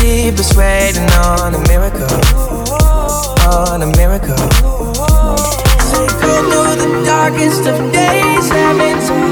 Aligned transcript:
keep 0.00 0.34
us 0.38 0.56
waiting 0.56 1.08
on 1.28 1.54
a 1.54 1.60
miracle, 1.68 2.08
on 3.46 3.82
a 3.82 3.86
miracle. 3.96 4.36
Take 5.92 6.22
a 6.24 6.36
look 6.52 6.78
the 6.78 7.02
darkest 7.04 7.66
of 7.66 7.92
days, 7.92 8.48
having 8.48 9.00
some. 9.02 9.29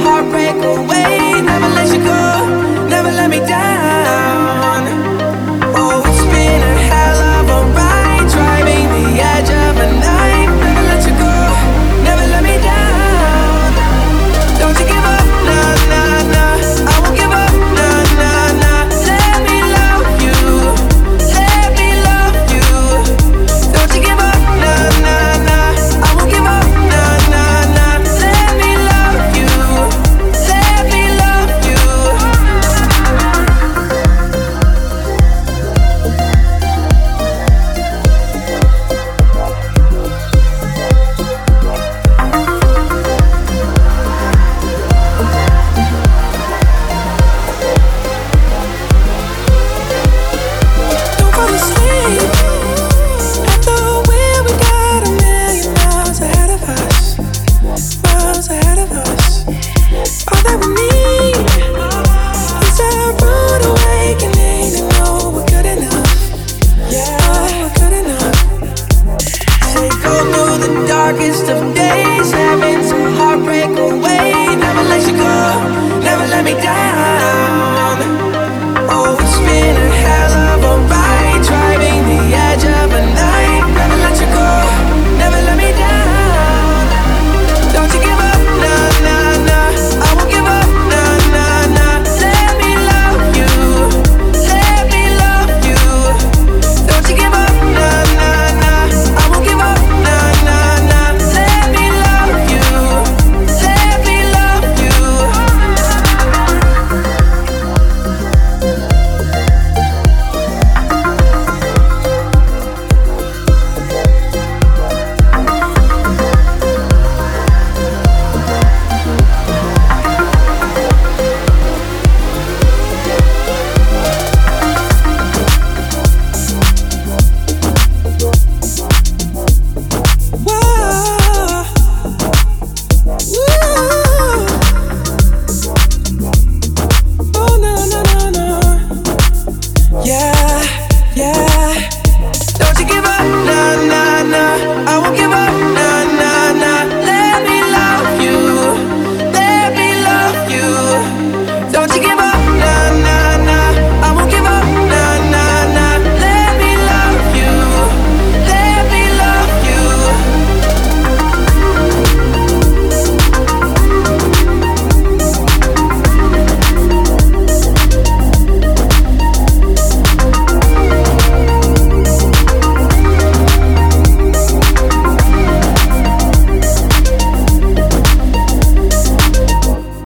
me 76.49 76.55
down. 76.63 76.98